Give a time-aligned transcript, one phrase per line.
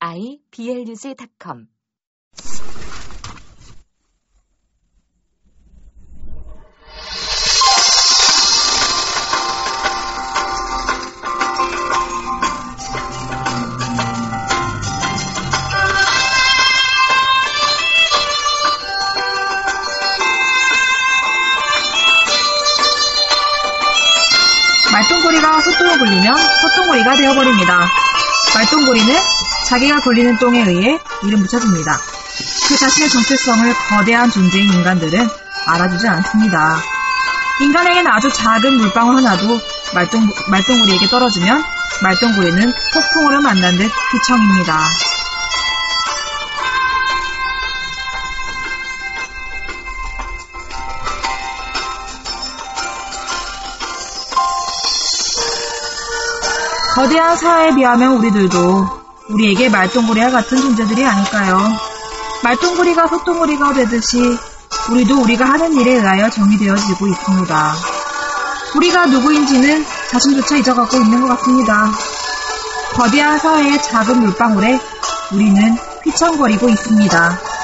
[0.00, 1.68] iblog.com
[24.92, 27.88] 말똥고리가 소똥을 굴리면 소똥고리가 되어버립니다.
[28.54, 29.14] 말똥고리는
[29.66, 31.98] 자기가 굴리는 똥에 의해 이름 붙여줍니다.
[32.68, 35.28] 그 자신의 정체성을 거대한 존재인 인간들은
[35.66, 36.78] 알아주지 않습니다.
[37.60, 39.60] 인간에게는 아주 작은 물방울 하나도
[39.94, 41.64] 말똥, 말똥구리에게 떨어지면
[42.02, 44.80] 말똥구리는 폭풍으로 만난 듯 휘청입니다.
[56.94, 61.58] 거대한 사회에 비하면 우리들도 우리에게 말똥구리와 같은 존재들이 아닐까요?
[62.44, 64.38] 말똥구리가 소똥구리가 되듯이
[64.90, 67.74] 우리도 우리가 하는 일에 의하여 정의되어지고 있습니다.
[68.76, 71.90] 우리가 누구인지는 자신조차 잊어가고 있는 것 같습니다.
[72.94, 74.80] 거대한 사회의 작은 물방울에
[75.32, 77.55] 우리는 휘청거리고 있습니다.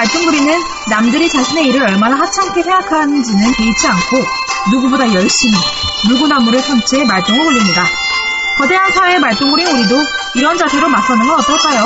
[0.00, 4.24] 말똥구리는 남들이 자신의 일을 얼마나 하찮게 생각하는지는 개의치 않고
[4.72, 5.52] 누구보다 열심히
[6.08, 7.84] 물구나무를 선채 말똥을 굴립니다.
[8.56, 9.96] 거대한 사회의 말똥구리 우리도
[10.36, 11.84] 이런 자세로 맞서는 건 어떨까요?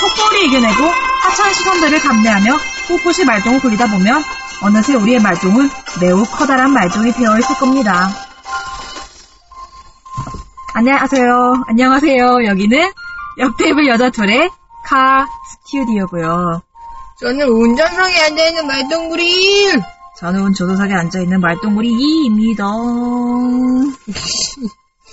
[0.00, 0.84] 폭포를 이겨내고
[1.22, 2.56] 하찮은 시선들을 감내하며
[2.88, 4.22] 꿋꿋이 말똥을 굴리다 보면
[4.62, 5.68] 어느새 우리의 말똥은
[6.00, 8.08] 매우 커다란 말똥이 되어 있을 겁니다.
[10.74, 11.64] 안녕하세요.
[11.66, 12.44] 안녕하세요.
[12.46, 12.92] 여기는
[13.38, 14.48] 옆테이블 여자 둘의
[14.84, 15.26] 카
[15.64, 16.71] 스튜디오고요.
[17.22, 19.22] 저는 운전석에 앉아있는 말똥구리!
[20.18, 22.64] 저는 조도석에 앉아있는 말똥구리 이입니다.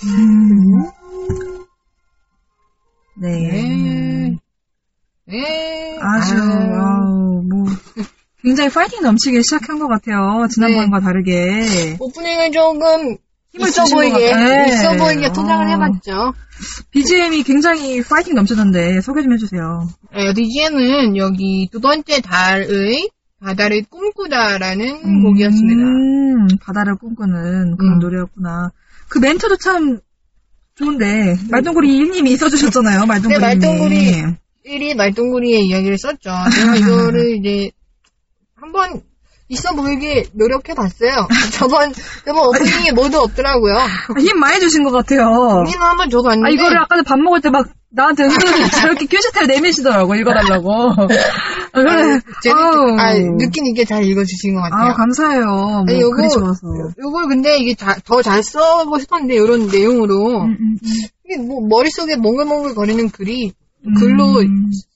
[0.04, 0.90] 음.
[3.14, 4.36] 네.
[5.24, 5.98] 네.
[6.00, 7.64] 아주, 아우, 뭐,
[8.42, 10.48] 굉장히 파이팅 넘치게 시작한 것 같아요.
[10.52, 11.96] 지난번과 다르게.
[12.00, 13.18] 오프닝을 조금
[13.52, 14.34] 힘을 것 보이게.
[14.34, 14.68] 네.
[14.68, 15.68] 있어 보이게 포장을 어.
[15.68, 16.32] 해봤죠.
[16.90, 19.88] BGM이 굉장히 파이팅 넘치던데, 소개 좀 해주세요.
[20.12, 23.10] 네, DGM은 여기 두 번째 달의
[23.40, 25.82] 바다를 꿈꾸다라는 음, 곡이었습니다.
[26.62, 27.98] 바다를 꿈꾸는 그런 음.
[27.98, 28.70] 노래였구나.
[29.08, 29.98] 그 멘트도 참
[30.74, 33.34] 좋은데, 말똥구리 님이 써주셨잖아요, 말똥구리.
[33.34, 34.24] 네, 말똥구리.
[34.66, 36.30] 1위 말똥구리의 이야기를 썼죠.
[36.54, 37.70] 제가 이거를 이제
[38.54, 39.02] 한번
[39.50, 41.26] 있어 보이게 노력해봤어요.
[41.52, 41.92] 저번,
[42.24, 43.74] 저번 오프닝에 모두 없더라고요.
[44.18, 45.26] 힘 많이 주신 것 같아요.
[45.62, 46.48] 우리는 한번 줘봤는데.
[46.48, 48.28] 아, 이거를 아까 밥 먹을 때 막 나한테
[48.80, 50.70] 저렇게 큐시트를 내미시더라고, 읽어달라고.
[51.72, 52.20] 아, 그래.
[52.40, 52.96] 재밌, 아우.
[53.00, 54.90] 아, 느낌 있게 잘 읽어주신 것 같아요.
[54.90, 55.44] 아, 감사해요.
[55.44, 56.60] 뭐, 아니, 요거- 좋아서.
[57.02, 57.74] 요걸 근데 이게
[58.04, 60.42] 더 잘 써보고 싶었는데, 이런 내용으로.
[60.42, 60.76] 음, 음,
[61.26, 63.52] 이게 뭐, 머릿속에 몽글몽글 거리는 글이
[63.88, 63.94] 음.
[63.94, 64.34] 글로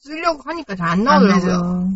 [0.00, 1.88] 쓰려고 하니까 잘안안 나오더라고요.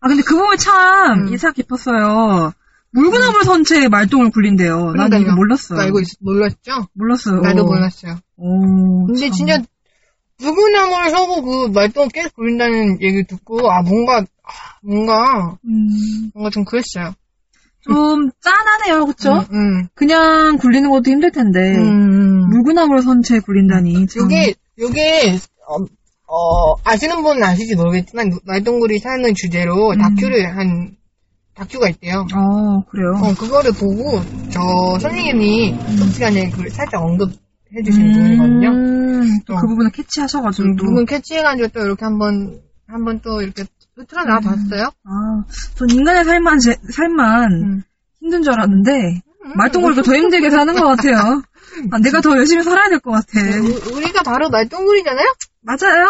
[0.00, 1.34] 아, 근데 그 부분 참 음.
[1.34, 2.52] 이상 깊었어요.
[2.92, 4.76] 물구나물 선체에 말똥을 굴린대요.
[4.76, 5.20] 난 그러니까요.
[5.20, 5.78] 이거 몰랐어요.
[5.80, 6.86] 알고 있, 몰랐죠?
[6.94, 7.40] 몰랐어요.
[7.40, 8.16] 나도 몰랐어요.
[8.36, 9.30] 오, 근데 참.
[9.32, 9.62] 진짜,
[10.40, 16.64] 누구나무를 서고 그 말똥을 계속 굴린다는 얘기를 듣고, 아, 뭔가, 아, 뭔가, 음, 뭔가 좀
[16.64, 17.14] 그랬어요.
[17.80, 19.44] 좀 짠하네요, 그쵸?
[19.52, 21.76] 음, 그냥 굴리는 것도 힘들 텐데.
[21.78, 22.48] 음.
[22.48, 24.06] 물구나물 선체에 굴린다니.
[24.08, 24.22] 참.
[24.24, 25.38] 요게, 요게,
[25.68, 25.76] 어,
[26.28, 29.98] 어, 아시는 분은 아실지 모르겠지만, 말똥구리 사는 주제로 음.
[29.98, 30.96] 다큐를 한,
[31.54, 32.26] 다큐가 있대요.
[32.34, 33.12] 어, 그래요.
[33.22, 34.20] 어, 그거를 보고,
[34.50, 34.60] 저
[35.00, 37.36] 선생님이 수업 시간에 그걸 살짝 언급해
[37.84, 38.68] 주신 분이거든요.
[38.70, 39.60] 음, 또 어.
[39.60, 40.68] 그 부분을 캐치하셔가지고.
[40.68, 40.84] 음, 또.
[40.84, 43.64] 누군 캐치해가지고 또 이렇게 한 번, 한 번 또 이렇게
[43.96, 44.90] 흐트러 나와 봤어요.
[45.04, 45.44] 아,
[45.76, 47.82] 전 인간의 삶만, 제- 삶만 음.
[48.20, 49.20] 힘든 줄 알았는데,
[49.54, 51.40] 말똥구리가 더 힘들게 사는 것 같아요.
[51.92, 53.40] 아, 내가 더 열심히 살아야 될 것 같아.
[53.40, 55.26] 우- 우리가 바로 말똥구리잖아요?
[55.66, 56.06] 맞아요.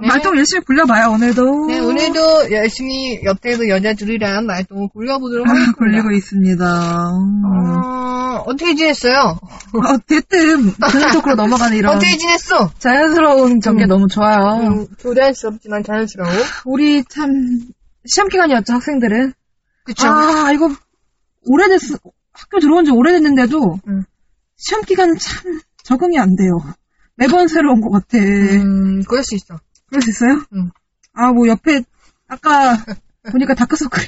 [0.00, 0.06] 네.
[0.06, 1.66] 말똥 열심히 굴려봐요, 오늘도.
[1.66, 5.78] 네, 오늘도 열심히 옆에도 여자 둘이랑 말똥을 굴려보도록 아, 하겠습니다.
[5.78, 7.10] 굴리고 있습니다.
[7.10, 7.44] 음.
[7.44, 9.38] 어, 어떻게 지냈어요?
[9.74, 12.70] 어, 대뜸 본격적으로 넘어가는 이런 어떻게 지냈어?
[12.78, 13.88] 자연스러운 전개 음.
[13.88, 14.60] 너무 좋아요.
[14.62, 16.32] 음, 조대할 수 없지만 자연스러워.
[16.64, 17.28] 우리 참
[18.06, 19.34] 시험 기간이었죠, 학생들은.
[19.84, 20.08] 그쵸.
[20.08, 20.70] 아, 이거
[21.46, 21.98] 오래됐어.
[22.32, 24.04] 학교 들어온 지 오래됐는데도 응.
[24.56, 26.58] 시험 기간은 참 적응이 안 돼요.
[27.20, 28.16] 매번 새로운 것 같아.
[28.18, 29.58] 음, 그럴 수 있어.
[29.88, 30.42] 그럴 수 있어요?
[30.54, 30.70] 응.
[31.14, 31.82] 아, 뭐 옆에
[32.28, 32.76] 아까
[33.30, 34.02] 보니까 다크서클.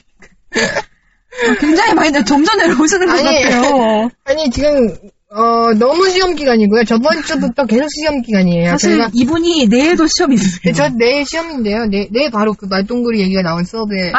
[0.54, 3.42] 아, 굉장히 많이 내- 점점 내려오시는 것 아니.
[3.42, 4.08] 같아요.
[4.24, 4.88] 아니, 지금,
[5.30, 6.84] 어, 너무 시험 기간이고요.
[6.84, 8.70] 저번 주부터 계속 시험 기간이에요.
[8.70, 10.60] 사실 저희가- 이분이 내일도 시험이 있으세요.
[10.64, 11.86] 네, 저 내일 시험인데요.
[11.86, 14.12] 내, 내일 바로 그 말동구리 얘기가 나온 수업에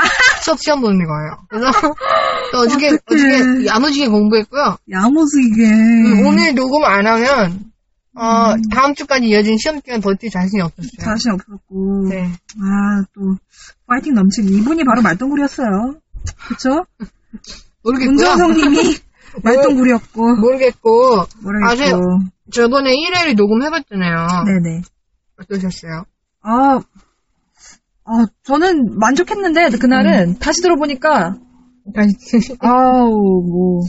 [0.43, 1.37] 수업 시험 보는 거예요.
[1.49, 1.71] 그래서
[2.51, 3.35] 또 어저께 어떡해.
[3.35, 4.77] 어저께 야무지게 공부했고요.
[4.91, 5.63] 야무지게.
[5.65, 7.59] 음, 오늘 녹음 안 하면
[8.15, 11.03] 어 다음 주까지 이어진 시험 기간 버틸 자신이 없었어요.
[11.03, 12.09] 자신 없었고.
[12.09, 12.25] 네.
[12.25, 13.21] 아, 또,
[13.87, 14.55] 파이팅 넘치기.
[14.57, 15.95] 이분이 바로 말똥구리였어요.
[16.47, 16.85] 그쵸?
[17.83, 18.11] 모르겠고요.
[18.11, 18.97] 문정성님이
[19.43, 20.35] 말똥구리였고.
[20.35, 22.01] 모르겠고 모르겠고.
[22.51, 24.27] 저번에 1회를 녹음해봤잖아요.
[24.45, 24.81] 네네.
[25.41, 26.03] 어떠셨어요?
[26.41, 26.79] 아,
[28.05, 31.35] 아, 저는 만족했는데, 그날은 다시 들어보니까,
[31.95, 33.79] 다시 아우, 뭐,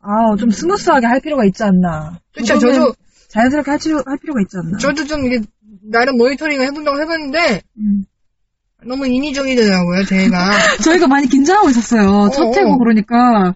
[0.00, 2.18] 아우, 좀 스무스하게 할 필요가 있지 않나.
[2.34, 2.94] 그쵸 저도
[3.32, 4.76] 자연스럽게 할, 필요, 할 필요가 있지 않나.
[4.78, 5.40] 저도 좀 이게
[5.90, 8.04] 나름 모니터링을 해본다고 해봤는데 음.
[8.84, 10.04] 너무 인위적이더라고요.
[10.04, 10.50] 제가
[10.84, 12.30] 저희가 많이 긴장하고 있었어요.
[12.34, 12.78] 첫 어, 회고 어.
[12.78, 13.54] 그러니까.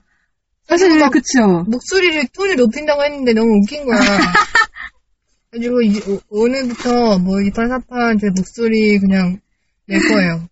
[0.66, 1.64] 사실, 막 그쵸.
[1.68, 3.98] 목소리를 톤을 높인다고 했는데 너무 웃긴 거야.
[5.50, 9.38] 그래가지고 이제 오- 오늘부터 뭐 이판 사판 제 목소리 그냥
[9.86, 10.48] 낼 거예요.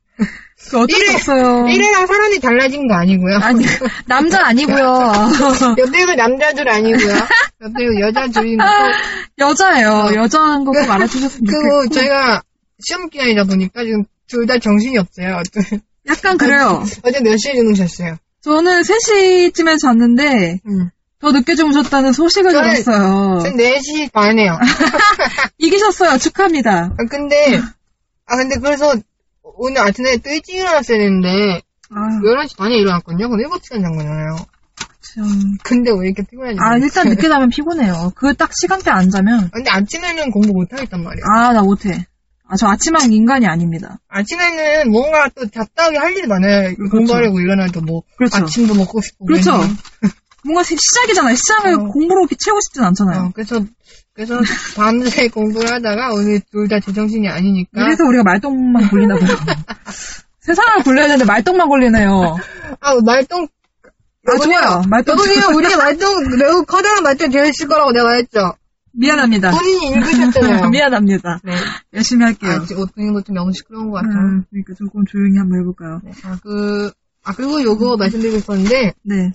[0.70, 1.64] 그 어쩔 수 없어요.
[1.64, 3.38] 1회랑 사람이 달라진 거 아니고요.
[3.42, 3.64] 아니,
[4.06, 4.76] 남자 아니고요.
[5.78, 7.14] 옆에가 남자들 아니고요.
[7.62, 8.64] 옆에가 여자들인 거.
[9.38, 10.10] 여자예요.
[10.14, 11.94] 여자인 거꼭 알아주셨으면 그리고 좋겠고.
[11.94, 12.42] 저희가
[12.86, 15.42] 시험 기간이다 보니까 지금 둘 다 정신이 없어요.
[16.08, 16.82] 약간 그래요.
[17.04, 18.16] 어제 몇 시에 주무셨어요?
[18.42, 20.90] 저는 3시쯤에 잤는데 응.
[21.20, 23.38] 더 늦게 주무셨다는 소식을 들었어요.
[23.42, 24.58] 전 4시 반에요.
[25.58, 26.18] 이기셨어요.
[26.18, 26.90] 축하합니다.
[26.98, 27.58] 아, 근데,
[28.26, 28.94] 아, 근데 그래서
[29.56, 31.60] 오늘 아침에 또 일찍 일어났어야 되는데,
[31.90, 33.28] 아, 11시 반에 일어났거든요?
[33.28, 34.36] 그럼 7시간 잔 거잖아요.
[35.00, 35.24] 참.
[35.62, 36.58] 근데 왜 이렇게 피곤한지.
[36.60, 36.76] 아.
[36.78, 38.12] 일단 늦게 자면 피곤해요.
[38.16, 41.24] 그 딱 시간대 안 자면 근데 아침에는 공부 못 하겠단 말이에요.
[41.36, 42.06] 아, 나 못해.
[42.48, 43.98] 아, 저 아침형 인간이 아닙니다.
[44.08, 46.74] 아침에는 뭔가 또 잡다하게 할 일이 많아요.
[46.90, 48.42] 공부하려고 일어나도 뭐, 그렇죠.
[48.42, 49.26] 아침도 먹고 싶고.
[49.26, 49.52] 그렇죠.
[50.44, 51.34] 뭔가 시- 시작이잖아요.
[51.36, 51.78] 시작을 어.
[51.86, 53.22] 공부로 이렇게 채우고 싶진 않잖아요.
[53.26, 53.64] 어, 그래서,
[54.14, 54.38] 그래서
[54.76, 57.82] 밤새 공부를 하다가 오늘 둘 다 제정신이 아니니까.
[57.82, 59.36] 이래서 우리가 말똥만 걸리나 봐요.
[60.40, 62.36] 세상을 걸려야 되는데 말똥만 걸리네요.
[62.80, 63.46] 아, 말똥.
[64.26, 64.82] 아, 좋아요.
[64.88, 65.12] 말똥.
[65.14, 68.52] 여보세요, 우리가 말똥, 매우 커다란 말똥 되어 있을 거라고 내가 했죠.
[68.92, 69.50] 미안합니다.
[69.50, 70.68] 본인이 읽으셨잖아요.
[70.70, 71.40] 미안합니다.
[71.42, 71.52] 네.
[71.94, 72.60] 열심히 할게요.
[72.62, 74.14] 아, 지금 오프닝부터 너무 시끄러운 것 같아요.
[74.14, 76.00] 음, 그러니까 조금 조용히 한번 해볼까요?
[76.04, 76.12] 네.
[76.24, 76.92] 아, 그,
[77.24, 79.30] 아, 그리고 요거 말씀드리고 싶었는데, 네.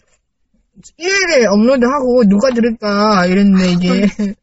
[0.97, 4.35] 1회를 업로드하고 누가 들을까 이랬는데, 이게.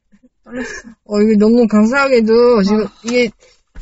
[1.05, 3.31] 어, 이게 너무 감사하게도 지금 이게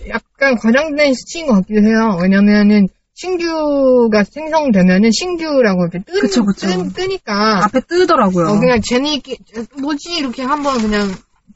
[0.08, 2.19] 약간 과장된 수치인 것 같기도 해요.
[2.22, 6.66] 왜냐면은, 신규가 생성되면은 신규라고 이렇게 뜨, 그쵸, 그쵸.
[6.66, 7.64] 뜨, 뜨니까.
[7.64, 8.46] 앞에 뜨더라고요.
[8.49, 9.37] 어, 그냥 재미있게,
[9.81, 10.14] 뭐지?
[10.19, 11.08] 이렇게 한번 그냥,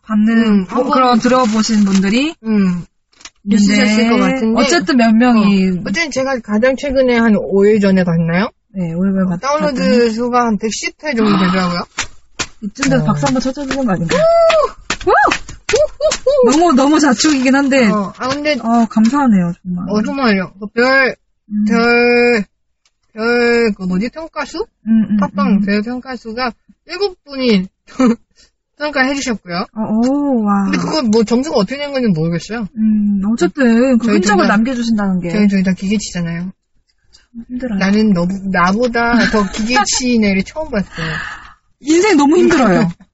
[0.02, 2.84] 받는, 음, 뭐 한번- 그런 들어보신 분들이 음,
[3.50, 4.60] 있으셨을 것 같은데.
[4.60, 8.50] 어쨌든 몇 명이, 어쨌든 제가 가장 최근에 한 5일 전에 봤나요?
[8.74, 11.80] 네, 오해를 받 다운로드 수가 한 110회 정도 되더라고요.
[12.62, 13.06] 이쯤 돼서 어.
[13.06, 14.20] 박수 한번 쳐주는 거 아닌가요?
[16.50, 19.84] 너무, 너무 자축이긴 한데, 어, 아, 근데, 아, 감사하네요, 정말.
[19.88, 20.52] 어, 정말요.
[20.60, 21.14] 그 별,
[21.50, 22.44] 음, 별,
[23.12, 24.58] 별, 그 뭐지, 평가수?
[24.86, 25.60] 음, 음, 팟빵 음.
[25.64, 26.52] 별 평가수가
[26.88, 27.66] 7분이
[28.78, 29.56] 평가해 주셨고요.
[29.56, 30.64] 어, 오, 와.
[30.64, 32.66] 근데 그거 뭐 점수가 어떻게 된 건지 모르겠어요.
[32.76, 36.52] 음, 어쨌든, 그 저희 흔적을 둘 다- 남겨주신다는 게 저희 저희 다 기계치잖아요.
[37.48, 37.78] 힘들어요.
[37.78, 41.12] 나는 너, 나보다 더 기계치인 애를 처음 봤어요.
[41.80, 42.88] 인생 너무 힘들어요.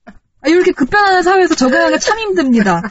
[0.45, 2.83] 아, 이렇게 급변하는 사회에서 적응하는 게참 힘듭니다.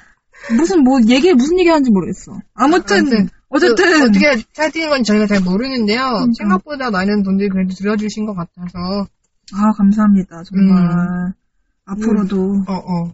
[0.57, 2.33] 무슨, 뭐, 얘기, 무슨 얘기 하는지 모르겠어.
[2.55, 6.01] 아무튼, 아무튼, 어쨌든, 그 어떻게 차트인 건 저희가 잘 모르는데요.
[6.01, 6.31] 그러니까.
[6.38, 9.07] 생각보다 많은 분들이 그래도 들어주신 것 같아서.
[9.53, 10.83] 아, 감사합니다, 정말.
[10.83, 11.33] 음.
[11.86, 13.13] 앞으로도, 어, 어.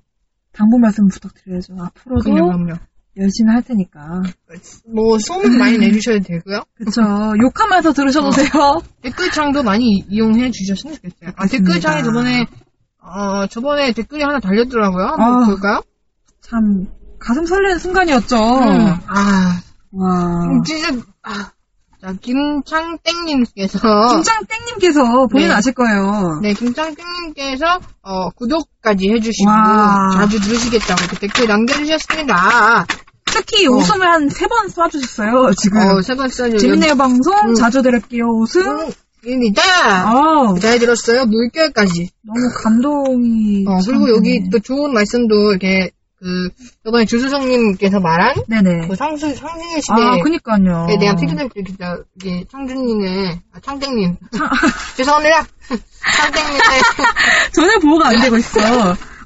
[0.53, 1.74] 당부 말씀 부탁드려야죠.
[1.79, 2.74] 앞으로도 그럼요, 그럼요.
[3.17, 4.22] 열심히 할 테니까.
[4.93, 6.63] 뭐, 소문 많이 내주셔도 되고요.
[6.75, 7.01] 그쵸.
[7.41, 8.81] 욕하면서 들으셔도 돼요.
[9.01, 11.31] 댓글창도 많이 이용해 주셨으면 좋겠어요.
[11.36, 11.46] 아.
[11.46, 12.46] 댓글창에 저번에,
[13.01, 15.06] 어, 저번에 댓글이 하나 달렸더라고요.
[15.06, 15.46] 한번 아.
[15.46, 15.82] 볼까요?
[16.41, 16.88] 참,
[17.20, 18.36] 가슴 설레는 순간이었죠.
[18.38, 18.96] 음.
[19.08, 20.44] 아, 와.
[20.46, 20.89] 음, 진짜,
[21.24, 21.51] 아.
[22.01, 23.79] 자, 김창땡님께서.
[24.12, 25.53] 김장땡님께서 본인 네.
[25.53, 26.39] 아실 거예요.
[26.41, 30.10] 네, 김창땡님께서, 어, 구독까지 해주시고, 와.
[30.13, 32.86] 자주 들으시겠다고 이렇게 댓글 남겨주셨습니다.
[33.25, 33.72] 특히 어.
[33.72, 35.82] 웃음을 한 세 번 쏴주셨어요, 지금.
[35.82, 37.34] 어, 세번 써주 재밌네요, 방송.
[37.50, 37.53] 음.
[37.56, 38.89] 자주 들을게요, 웃음.
[39.26, 39.62] 입니다.
[39.64, 41.26] 아, 잘 들었어요.
[41.26, 42.10] 물결까지.
[42.24, 43.66] 너무 감동이.
[43.68, 44.50] 어, 참 그리고 여기.
[44.50, 46.50] 또 좋은 말씀도 이렇게 그,
[46.86, 48.88] 이번에 주수성님께서 말한 네네.
[48.90, 49.94] 그 상승, 상승의 시대.
[50.02, 50.88] 아, 그니까요.
[50.90, 54.18] 에 대한 피드백들 진짜, 이게, 창준님의, 아, 창땡님.
[54.98, 55.46] 죄송합니다.
[56.18, 56.62] 창땡님의,
[57.56, 58.60] 전혀 보호가 안 되고 있어.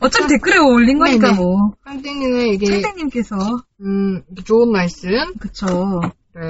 [0.02, 1.40] 어차피 댓글에 올린 거니까 네네.
[1.40, 1.72] 뭐.
[1.84, 3.38] 창땡님의 이게, 선생님께서
[3.82, 5.10] 음, 좋은 말씀.
[5.40, 6.00] 그쵸.
[6.36, 6.42] 네.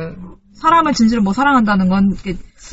[0.64, 2.16] 사람을 진실로 뭐 사랑한다는 건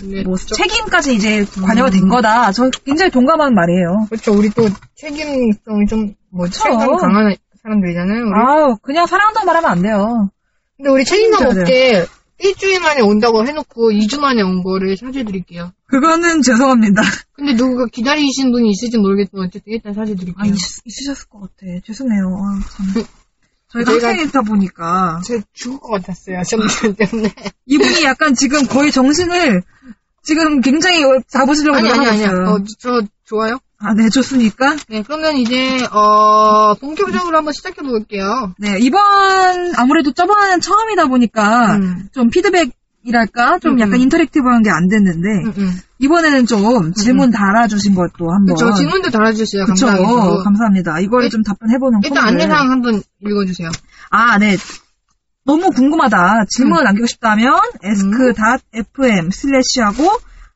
[0.04, 2.52] 네, 뭐 저- 책임까지 이제 관여가 된 거다.
[2.52, 4.06] 저 굉장히 동감하는 말이에요.
[4.08, 4.32] 그렇죠.
[4.32, 4.62] 우리 또
[4.94, 6.46] 책임성이 좀, 뭐.
[6.48, 8.22] 책임감 강한 사람들이잖아요.
[8.22, 8.32] 우리.
[8.34, 10.30] 아우 그냥 사랑한다고 말하면 안 돼요.
[10.76, 12.06] 근데 우리 책임감 없게
[12.38, 15.72] 일주일 만에 온다고 해놓고 2주 만에 온 거를 사죄드릴게요.
[15.86, 17.02] 그거는 죄송합니다.
[17.32, 20.36] 근데 누가 기다리신 분이 있을지 모르겠지만 어쨌든 일단 사죄드릴게요.
[20.38, 20.54] 아 있,
[20.86, 21.66] 있으셨을 것 같아.
[21.84, 22.24] 죄송해요.
[22.24, 23.04] 아, 참.
[23.72, 26.42] 저희가 학생이다 보니까 제가 죽을 것 같았어요.
[26.44, 27.32] 시험들 때문에.
[27.66, 29.62] 이분이 약간 지금 거의 정신을
[30.22, 32.18] 지금 굉장히 잡으시려고 아니, 아니.
[32.22, 32.44] 있어요.
[32.48, 33.58] 어, 저, 좋아요?
[33.78, 34.76] 아, 네, 좋습니까?
[34.88, 38.54] 네, 그러면 이제, 어, 본격적으로 한번 시작해 볼게요.
[38.58, 39.00] 네, 이번,
[39.76, 42.08] 아무래도 저번은 처음이다 보니까, 음.
[42.12, 43.58] 좀 피드백 이랄까?
[43.58, 44.00] 좀 음, 약간 음.
[44.00, 45.78] interactive한 게 안 됐는데, 음, 음.
[45.98, 48.54] 이번에는 좀 질문 달아주신 것도 한번.
[48.54, 49.64] 그쵸, 질문도 달아주세요.
[49.64, 50.42] 그쵸, 감사하게도.
[50.44, 51.00] 감사합니다.
[51.00, 52.28] 이걸 일- 좀 답변해보는 일단 코너를.
[52.42, 53.70] 안내사항 한번 읽어주세요.
[54.10, 54.56] 아, 네.
[55.46, 56.44] 너무 궁금하다.
[56.50, 60.10] 질문을 남기고 싶다면, ask.fm 슬래시 하고,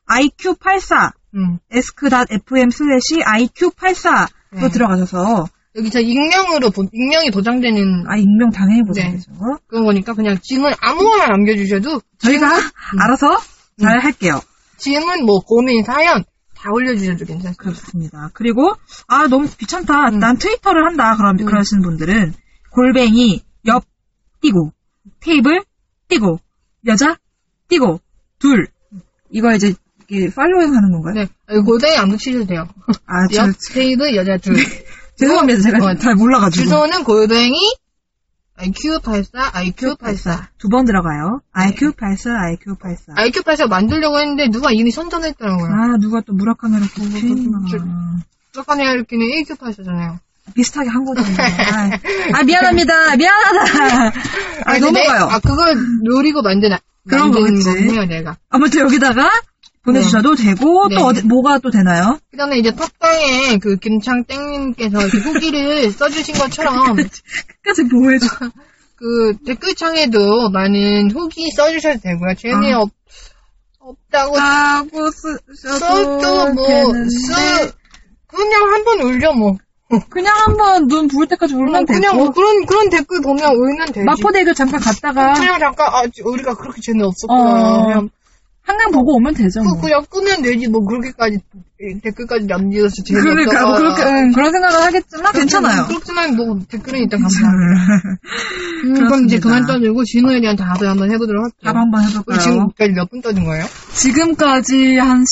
[0.07, 1.57] iq84, 음.
[1.73, 4.27] ask.fm 슬래시 iq84로
[4.61, 4.69] 네.
[4.69, 5.47] 들어가셔서,
[5.77, 9.11] 여기 저 익명으로, 도- 익명이 보장되는 아, 익명 당연히 네.
[9.11, 9.31] 되죠.
[9.67, 12.47] 그런 거니까 그냥 질문 아무거나 남겨주셔도 저희가
[12.99, 13.37] 알아서
[13.81, 14.39] 잘 할게요.
[14.77, 16.23] 질문, 뭐, 고민, 사연
[16.55, 17.55] 다 올려주셔도 괜찮습니다.
[17.57, 18.29] 그렇습니다.
[18.33, 18.71] 그리고,
[19.07, 20.09] 아, 너무 귀찮다.
[20.11, 20.19] 음.
[20.19, 21.15] 난 트위터를 한다.
[21.17, 21.45] 그럼, 음.
[21.45, 22.33] 그러시는 분들은,
[22.71, 23.83] 골뱅이, 옆,
[24.41, 24.71] 띄고,
[25.19, 25.61] 테이블,
[26.07, 26.39] 띄고,
[26.87, 27.17] 여자,
[27.67, 27.99] 띄고,
[28.39, 28.67] 둘.
[29.29, 29.73] 이거 이제,
[30.07, 31.13] 이게 팔로잉 하는 건가요?
[31.15, 32.67] 네, 여기 골뱅이 안 붙이셔도 돼요.
[33.07, 34.55] 아, 저, 옆 테이블 여자 둘.
[35.17, 35.61] 죄송합니다.
[35.61, 36.63] 제가 어, 잘 몰라가지고.
[36.63, 37.57] 주소는 골뱅이
[38.57, 40.47] IQ84, IQ84.
[40.57, 41.41] 두 번 들어가요.
[41.53, 43.15] IQ84, IQ84.
[43.17, 45.67] IQ84 만들려고 했는데 누가 이미 선전했더라고요.
[45.67, 47.59] 아, 누가 또 무라카메로 저- 피했나.
[48.53, 50.17] 떡하네 이렇게는 1Q84잖아요.
[50.53, 51.21] 비슷하게 한 거죠.
[51.41, 53.15] 아, 아, 미안합니다.
[53.17, 54.11] 미안하다.
[54.65, 55.23] 아, 넘어가요.
[55.25, 56.79] 아, 그걸 노리고 만든, 아-
[57.09, 57.63] 그런 거겠지.
[57.65, 58.37] 거군요, 내가.
[58.49, 59.29] 아무튼 여기다가
[59.85, 60.95] 보내주셔도 되고 네.
[60.97, 62.19] 또 어디 뭐가 또 되나요?
[62.31, 68.25] 그 다음에 이제 탑방에 그 김창땡님께서 이렇게 후기를 써주신 것처럼 끝까지 보호해줘.
[68.97, 72.33] 그 댓글창에도 많은 후기 써주셔도 되고요.
[72.37, 72.79] 재미 아.
[72.79, 72.89] 없,
[73.79, 76.65] 없다고 하고 써도 뭐,
[77.09, 77.71] 쓰,
[78.27, 79.57] 그냥 한 번 울려, 뭐.
[80.09, 84.03] 그냥 한번 눈 부을 때까지 울면 되고 그냥 뭐 그런, 그런 댓글 보면 울면 되지.
[84.05, 87.41] 마포대교 잠깐 갔다가 그냥 잠깐, 아, 우리가 그렇게 재미없었구나.
[87.41, 87.85] 어.
[87.85, 88.09] 그냥,
[88.65, 89.61] 한강 보고 오면 되죠.
[89.61, 89.81] 그, 뭐.
[89.81, 90.67] 그냥 끄면 되지.
[90.67, 93.29] 뭐, 그렇게까지, 이 댓글까지 남겨서 재미없다.
[93.33, 95.85] 그러니까 뭐 그렇게 응, 그런 생각을 하겠지만 괜찮아요.
[95.87, 98.19] 그렇지만 뭐, 댓글은 일단 감사합니다.
[98.85, 99.25] 음, 그럼.
[99.25, 101.59] 이제 그만 떠들고, 진호에 대한 답을 한번 해보도록 할게요.
[101.63, 102.39] 답 한번 해볼까요?
[102.39, 103.65] 지금까지 몇 분 떠든 거예요?
[103.93, 105.23] 지금까지 한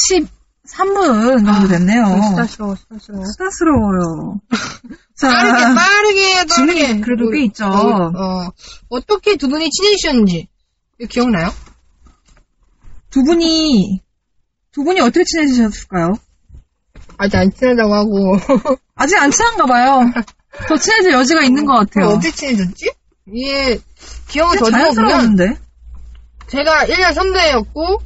[0.68, 2.04] 13분 정도 됐네요.
[2.32, 3.26] 스타스러워, 스타스러워.
[3.26, 4.40] 수다스러워요.
[5.18, 7.00] 자, 빠르게, 빠르게, 빠르게.
[7.02, 7.66] 그래도 꽤 있죠.
[7.66, 8.50] 어, 어,
[8.90, 10.48] 어떻게 두 분이 친해지셨는지.
[11.10, 11.50] 기억나요?
[13.14, 14.02] 두 분이
[14.72, 16.14] 두 분이 어떻게 친해지셨을까요?
[17.18, 18.38] 아직 안 친하다고 하고.
[18.96, 20.02] 아직 안 친한가 봐요.
[20.68, 22.08] 더 친해질 여지가 있는 것 같아요.
[22.08, 22.92] 어떻게 친해졌지?
[23.28, 23.80] 이게,
[24.28, 25.58] 기억을 더듬어 보면, 자연스러웠는데.
[26.48, 28.02] 제가 1년 선배였고,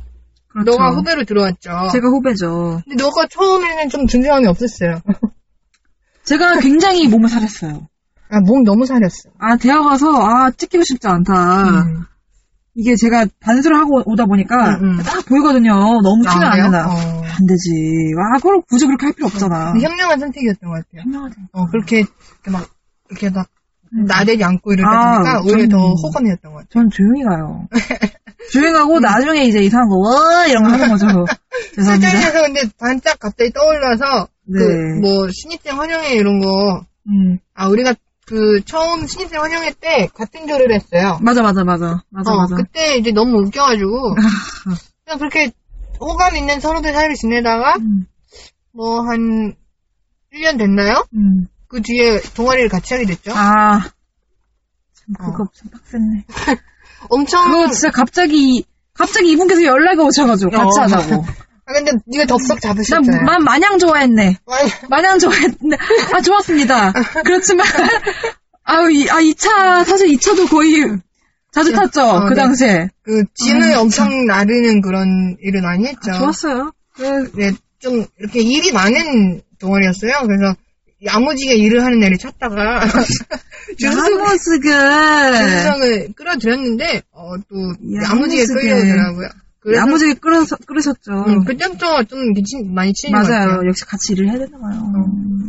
[0.49, 0.71] 그렇죠.
[0.71, 1.89] 너가 후배로 들어왔죠.
[1.93, 2.81] 제가 후배죠.
[2.83, 5.01] 근데 너가 처음에는 좀 존재감이 없었어요.
[6.25, 7.87] 제가 굉장히 몸을 사렸어요.
[8.29, 9.29] 아, 몸 너무 사렸어.
[9.39, 11.83] 아, 대학 와서, 아, 찍히고 싶지 않다.
[11.83, 12.05] 음.
[12.79, 15.03] 이게 제가 반수를 하고 오다 보니까 음, 음.
[15.03, 15.71] 딱 보이거든요.
[15.73, 16.63] 너무 아, 티는 안 그래요?
[16.65, 16.87] 된다.
[16.87, 17.21] 어.
[17.23, 18.13] 안 되지.
[18.19, 19.71] 아, 그걸 굳이 그렇게 할 필요 없잖아.
[19.73, 21.01] 근데 현명한 선택이었던 것 같아요.
[21.01, 21.35] 현명하다.
[21.53, 22.67] 어, 그렇게, 이렇게 막,
[23.09, 23.47] 이렇게 막,
[24.05, 26.69] 나대지 않고 이러다 아, 보니까 오히려 좀- 더 호감이었던 것 같아요.
[26.69, 27.67] 전 조용히 가요.
[28.51, 28.73] 조용히 음.
[28.73, 30.45] 가고 나중에 이제 이상한 거, 와!
[30.45, 31.07] 이런 거 하는 거죠.
[31.75, 32.09] 죄송합니다.
[32.11, 34.59] 술자리에서 근데 반짝 갑자기 떠올라서, 네.
[34.59, 37.39] 그, 뭐, 신입생 환영회 이런 거, 음.
[37.55, 37.95] 아, 우리가
[38.27, 41.17] 그, 처음 신입생 환영회 때 같은 조를 했어요.
[41.21, 42.03] 맞아, 맞아, 맞아.
[42.09, 42.55] 맞아, 어, 맞아.
[42.57, 44.15] 그때 이제 너무 웃겨가지고,
[45.05, 45.51] 그냥 그렇게
[46.01, 48.05] 호감 있는 서로들 사이를 지내다가, 음.
[48.73, 49.55] 뭐, 한,
[50.33, 51.05] 1년 됐나요?
[51.15, 51.47] 음.
[51.69, 53.31] 그 뒤에 동아리를 같이 하게 됐죠.
[53.33, 53.79] 아.
[53.79, 55.47] 참, 그거 어.
[55.53, 56.25] 참 빡셌네.
[57.09, 60.83] 엄청, 그거 진짜 갑자기, 갑자기 이분께서 연락이 오셔가지고 같이 어.
[60.83, 61.23] 하자고.
[61.67, 63.21] 아, 근데 네가 덥석 난, 잡으셨잖아요.
[63.23, 64.37] 난 마냥 좋아했네.
[64.89, 65.77] 마냥 좋아했는데,
[66.13, 66.93] 아, 좋았습니다.
[67.25, 67.67] 그렇지만,
[68.63, 70.85] 아유, 이, 아, 2차, 사실 2차도 거의
[71.51, 72.01] 자주 탔죠.
[72.01, 72.35] 어, 그 네.
[72.35, 72.89] 당시에.
[73.03, 76.13] 그, 진을 아, 엄청 나르는 그런 일을 많이 했죠.
[76.13, 76.71] 좋았어요.
[76.95, 80.11] 그, 네, 좀, 이렇게 일이 많은 동아리였어요.
[80.25, 80.55] 그래서,
[81.05, 82.79] 야무지게 일을 하는 애를 찾다가.
[83.77, 84.37] 준수성을
[86.15, 87.55] 끌어들였는데 어, 또
[88.03, 88.45] 야무지게 야무지게.
[88.53, 89.29] 끌려오더라고요.
[89.67, 91.11] 그래서 야무지게 끌어서, 끌으셨죠.
[91.27, 93.49] 음, 그때부터 좀 친- 많이 친해진 것 맞아요.
[93.49, 93.67] 같아요.
[93.67, 94.81] 역시 같이 일을 해야 되나 봐요.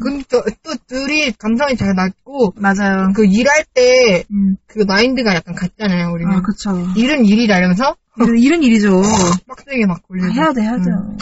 [0.03, 3.13] 근데 또, 또 둘이 감성이 잘 맞고 맞아요.
[3.15, 4.57] 그 일할 때그 음.
[4.89, 6.11] 마인드가 약간 같잖아요.
[6.13, 6.71] 우리는 아, 그쵸.
[6.97, 9.01] 일은 일이다 이러면서 일은, 일은 일이죠.
[9.47, 10.85] 빡세게 막 아, 굴리고 해야 돼, 해야 음.
[10.85, 11.17] 돼요.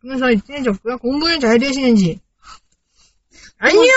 [0.00, 0.98] 그러면서 친해졌고요.
[0.98, 2.20] 공부는 잘 되시는지
[3.58, 3.90] 아니요.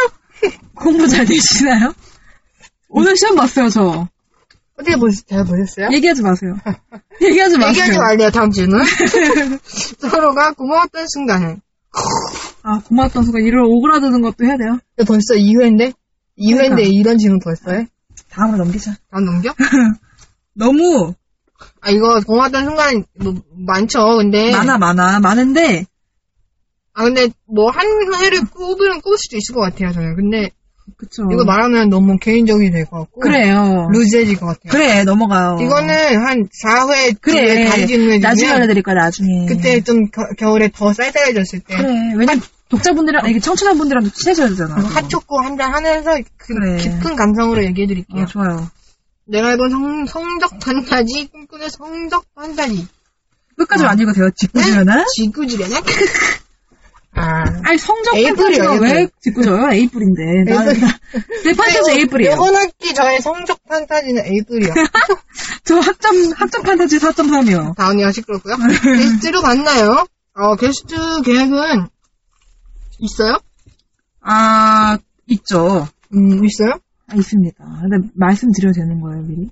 [0.74, 1.94] 공부 잘 되시나요?
[2.88, 4.08] 오늘 시험 봤어요, 저.
[4.80, 5.90] 어떻게 보셨, 잘 보셨어요?
[5.92, 6.54] 얘기하지 마세요.
[7.22, 7.70] 얘기하지 마세요.
[7.70, 8.80] 얘기하지 말래요, 다음 주는.
[10.00, 11.58] 서로가 고마웠던 순간을.
[12.64, 14.80] 아, 고마웠던 순간 일을 오그라드는 것도 해야 돼요.
[15.06, 15.94] 벌써 2회인데?
[16.38, 16.82] 2회인데 그러니까.
[16.82, 17.88] 이런 질문 벌써 해?
[18.30, 18.96] 다음으로 넘기자.
[19.12, 19.54] 다음 넘겨?
[20.54, 21.14] 너무
[21.82, 24.52] 아, 이거 고마웠던 순간, 뭐, 많죠, 근데.
[24.52, 25.20] 많아, 많아.
[25.20, 25.86] 많은데,
[26.94, 27.86] 아, 근데, 뭐, 한
[28.22, 30.16] 회를 꼽으면 꼽을 수도 있을 것 같아요, 저는.
[30.16, 30.52] 근데,
[30.98, 31.24] 그쵸.
[31.32, 33.22] 이거 말하면 너무 개인적이 될 것 같고.
[33.22, 33.88] 그래요.
[33.92, 34.72] 루즈해질 것 같아요.
[34.72, 35.58] 그래, 넘어가요.
[35.62, 35.94] 이거는
[36.26, 37.66] 한 4회, 그래.
[37.66, 39.46] 단지는 나중에 알려드릴 거야, 나중에.
[39.48, 40.06] 그때 좀
[40.38, 41.76] 겨, 울에더 쌀쌀해졌을 때.
[41.78, 41.90] 그래.
[42.18, 44.76] 왜냐면, 독자분들이랑, 이게 청취자분들이랑도 친해져야 되잖아.
[44.76, 46.78] 그 핫초코 한잔 하면서 그 그래.
[46.78, 48.24] 깊은 감성으로 얘기해드릴게요.
[48.24, 48.68] 어, 좋아요.
[49.26, 52.88] 내가 해본 성, 성적 판타지, 꿈꾸는 성적 판타지.
[53.58, 53.88] 끝까지 어.
[53.88, 54.30] 안 읽어도 돼요?
[54.36, 55.06] 짓궂으려나?
[55.16, 55.82] 지구지려나?
[57.20, 57.44] 아.
[57.66, 58.94] 아니, 성적 판타지가 왜.
[59.52, 60.86] 나, 에이프릴.
[61.44, 62.34] 내 판타지 에이플이에요.
[62.34, 64.74] 이번 학기 저의 성적 판타지는 에이프리요.
[65.66, 67.76] 저 학점, 학점 판타지 4.3이요.
[67.76, 68.56] 다음이야 시끄럽고요.
[68.82, 70.06] 게스트로 만나요.
[70.36, 71.88] 어, 게스트 계획은
[73.00, 73.38] 있어요?
[74.22, 74.98] 아,
[75.28, 75.88] 있죠.
[76.14, 76.80] 음, 있어요?
[77.08, 77.58] 아, 있습니다.
[77.82, 79.50] 근데 말씀드려도 되는 거예요, 미리?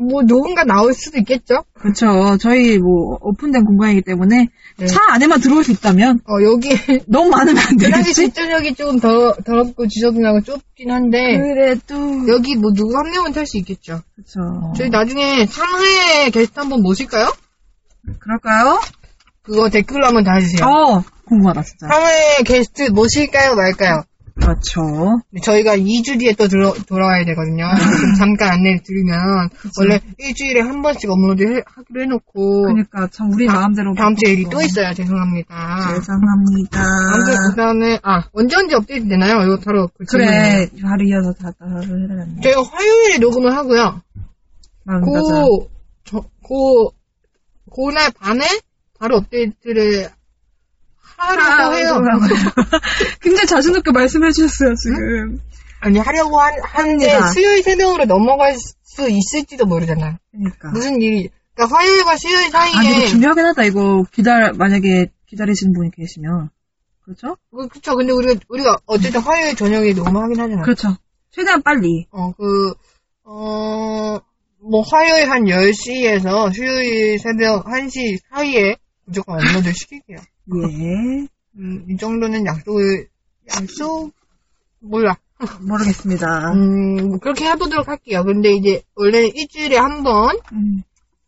[0.00, 1.64] 뭐, 누군가 나올 수도 있겠죠?
[1.74, 2.36] 그렇죠.
[2.38, 4.86] 저희 뭐 오픈된 공간이기 때문에 네.
[4.86, 6.70] 차 안에만 들어올 수 있다면 어, 여기,
[7.06, 8.14] 너무 많으면 안 되겠지?
[8.14, 13.56] 뒷좌석이 조금 더, 더럽고 지저분하고 좁긴 한데, 그래도 여기 뭐 누구 한 명은 탈 수
[13.58, 14.02] 있겠죠.
[14.14, 14.72] 그렇죠.
[14.76, 17.32] 저희 나중에 상해 게스트 한번 모실까요?
[18.20, 18.80] 그럴까요?
[19.42, 20.66] 그거 댓글로 한번 달아주세요.
[20.66, 21.86] 어 궁금하다 진짜.
[21.88, 24.02] 상해 게스트 모실까요 말까요?
[24.40, 25.20] 그렇죠.
[25.42, 27.64] 저희가 2주 뒤에 또 들어, 돌아와야 되거든요.
[28.00, 29.48] 좀 잠깐 안내를 드리면
[29.80, 34.32] 원래 일주일에 한 번씩 업로드 해- 하기로 해놓고 그러니까 참 우리 다- 마음대로 다음 주에
[34.32, 34.60] 일이 또.
[34.62, 34.92] 있어요.
[34.94, 35.54] 죄송합니다.
[35.94, 36.80] 죄송합니다.
[37.12, 39.42] 아무튼 그 다음에 아 언제 언제 업데이트 되나요?
[39.44, 42.40] 이거 바로 그 그래 바로 이어서 다 따로 되겠네.
[42.42, 44.02] 저희가 화요일에 녹음을 하고요.
[45.04, 45.68] 고,
[46.04, 46.92] 저, 고,
[47.74, 48.42] 그날 밤에
[48.98, 50.08] 바로 업데이트를
[51.18, 52.00] 하려고 해요.
[53.20, 55.40] 굉장히 자신 있게 말씀해 주셨어요 지금.
[55.80, 57.20] 아니, 하려고 한, 하는데.
[57.32, 60.16] 수요일 새벽으로 넘어갈 수 있을지도 모르잖아요.
[60.32, 60.70] 그러니까.
[60.70, 63.64] 무슨 일이, 그러니까 화요일과 수요일 아, 사이에, 이거 중요하긴 하다.
[63.64, 66.50] 이거 기다려, 만약에 기다리시는 분이 계시면.
[67.04, 67.36] 그렇죠?
[67.50, 67.94] 그, 그쵸.
[67.94, 70.62] 근데 우리가, 우리가 어쨌든 화요일 저녁에 녹음하긴 하잖아요.
[70.62, 70.96] 그렇죠.
[71.30, 72.06] 최대한 빨리.
[72.10, 72.74] 어, 그,
[73.24, 74.18] 어,
[74.60, 80.18] 뭐 화요일 한 10시에서 수요일 새벽 1시 사이에 무조건 업로드 시킬게요.
[80.56, 81.26] 예.
[81.58, 83.08] 음, 이 정도는 약속을,
[83.50, 84.12] 약속?
[84.80, 85.16] 몰라.
[85.60, 86.52] 모르겠습니다.
[86.52, 88.24] 음, 뭐 그렇게 해보도록 할게요.
[88.24, 90.82] 근데 이제, 원래는 일주일에 한 번, 음.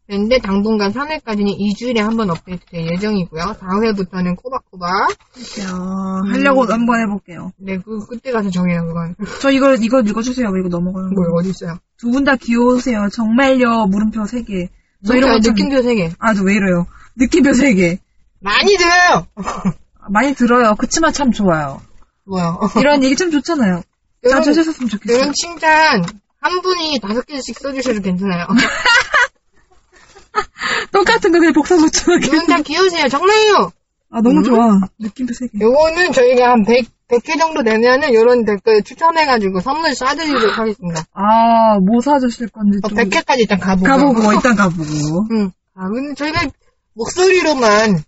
[0.09, 3.42] 되는데, 당분간 3회까지는 2주일에 한 번 업데이트 될 예정이고요.
[3.61, 4.90] 4회부터는 꼬박꼬박.
[5.11, 7.52] 어, 하려고 한번 해볼게요.
[7.59, 9.14] 네, 그, 그때 가서 정해요, 그건.
[9.40, 10.48] 저 이거, 이거 읽어주세요.
[10.48, 11.22] 이거 넘어가는 거.
[11.28, 11.78] 뭐, 어딨어요?
[11.98, 13.09] 두 분 다 귀여우세요.
[13.12, 13.87] 정말요.
[13.87, 14.68] 물음표 3개.
[15.06, 16.11] 저 이런 거 참- 느낌표 3개.
[16.18, 16.87] 아, 저 왜 이래요.
[17.16, 17.98] 느낌표 3개.
[18.40, 19.26] 많이 들어요!
[20.11, 20.74] 많이 들어요.
[20.79, 21.81] 그치만 참 좋아요.
[22.26, 22.59] 뭐요?
[22.81, 23.83] 이런 얘기 참 좋잖아요.
[24.22, 25.18] 이런- 자주 해줬으면 좋겠어요.
[25.18, 26.05] 이런 칭찬,
[26.40, 28.46] 한 분이 다섯 개씩 써주셔도 괜찮아요.
[30.92, 32.26] 똑같은 거 그냥 복사 붙여놓게.
[32.26, 33.09] 이분 다 귀여우세요.
[33.09, 33.72] 정말요!
[34.12, 34.42] 아, 너무 음?
[34.42, 34.66] 좋아.
[34.98, 35.61] 느낌표 3개.
[35.61, 41.05] 요거는 저희가 한 100, 100회 정도 되면은 요런 댓글 추천해가지고 선물 쏴드리도록 하겠습니다.
[41.14, 42.96] 아, 뭐 사주실 건지 어, 좀.
[42.98, 43.87] 100회까지 일단 가보고.
[43.87, 45.26] 가보고, 일단 가보고.
[45.33, 45.50] 응.
[45.76, 46.46] 아, 근데 저희가
[46.94, 48.03] 목소리로만 이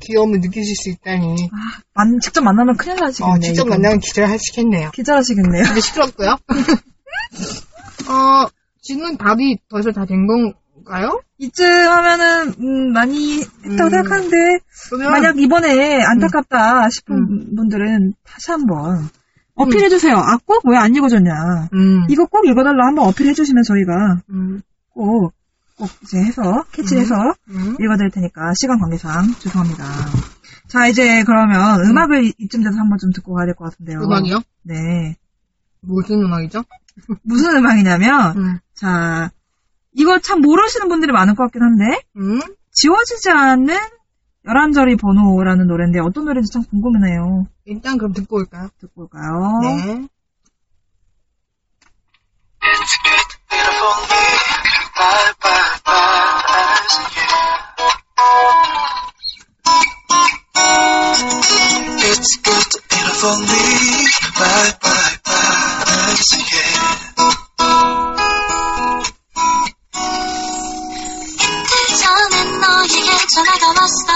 [0.00, 1.48] 귀여움을 느끼실 수 있다니.
[1.94, 3.32] 만, 직접 만나면 큰일 나시겠네.
[3.34, 3.68] 어, 직접.
[3.68, 4.90] 만나면 기절하시겠네요.
[4.92, 5.64] 기절하시겠네요.
[5.64, 6.36] 근데 시끄럽고요.
[8.08, 8.46] 어,
[8.80, 11.20] 지금 답이 벌써 다 된 건가요?
[11.38, 13.90] 이쯤 하면은, 음, 많이 했다고 음.
[13.90, 14.36] 생각하는데,
[14.90, 19.08] 그러면 만약 이번에 안타깝다 싶은 분들은 다시 한번
[19.54, 20.16] 어필해 주세요.
[20.16, 21.68] 아, 꼭 왜 안 읽어줬냐.
[21.74, 23.92] 음, 이거 꼭 읽어달라 한번 어필해 주시면 저희가
[24.30, 24.60] 음,
[24.94, 25.32] 꼭,
[25.82, 27.14] 꼭 이제 해서, 캐치해서
[27.50, 27.76] 음.
[27.80, 29.84] 읽어드릴 테니까 시간 관계상 죄송합니다.
[30.68, 33.98] 자, 이제 그러면 음악을 이- 이쯤 돼서 한번 좀 듣고 가야 될 것 같은데요.
[33.98, 34.40] 음악이요?
[34.62, 35.16] 네.
[35.80, 36.62] 무슨 음악이죠?
[37.24, 39.32] 무슨 음악이냐면, 음, 자,
[39.92, 42.38] 이거 참 모르시는 분들이 많을 것 같긴 한데, 음,
[42.70, 43.76] 지워지지 않는
[44.46, 47.48] 열한절이 번호라는 노래인데 어떤 노래인지 참 궁금하네요.
[47.64, 48.68] 일단 그럼 듣고 올까요?
[48.80, 49.58] 듣고 올까요?
[49.62, 50.06] 네.
[62.14, 63.64] It's good to be love for me.
[64.36, 66.16] Bye bye bye.
[66.52, 67.12] Yeah.
[72.02, 74.11] 전엔 너에게 전화가 왔어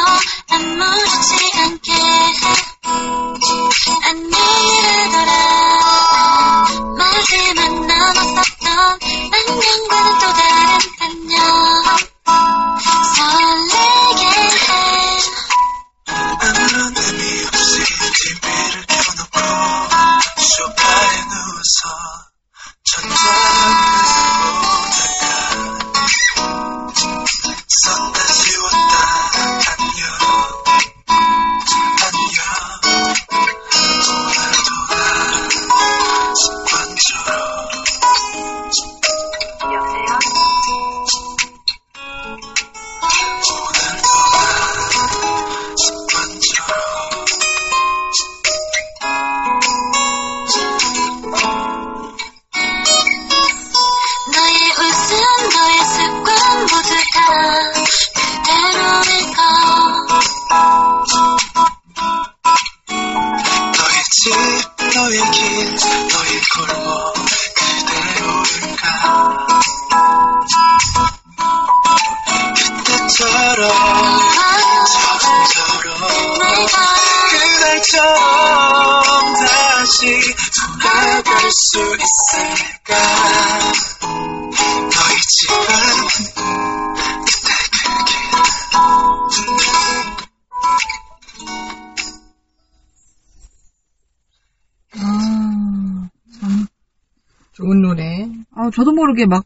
[99.06, 99.44] 모르게 막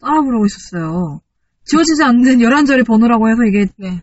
[0.00, 1.20] 따라 부르고 있었어요.
[1.64, 4.02] 지워지지 않는 11절의 번호라고 해서 이게 네.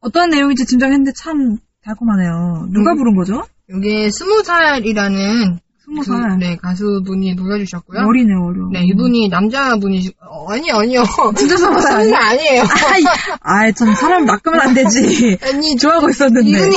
[0.00, 2.68] 어떤 내용인지 짐작했는데 참 달콤하네요.
[2.72, 2.98] 누가 음.
[2.98, 3.44] 부른 거죠?
[3.70, 6.38] 이게 스무 살이라는 스무 그, 살.
[6.38, 8.00] 네, 가수분이 불러주셨고요.
[8.06, 8.68] 어리네, 어려.
[8.72, 11.02] 네, 이분이 남자분이시, 어, 아니, 아니요.
[11.36, 12.08] 진짜 스무 살?
[12.08, 12.62] 살 아니에요.
[12.62, 13.02] 아이,
[13.40, 15.38] 아이, 참, 사람 낚으면 안 되지.
[15.42, 16.50] 아니, 좋아하고 있었는데.
[16.50, 16.76] 이분이,